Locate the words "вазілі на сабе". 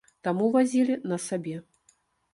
0.55-1.55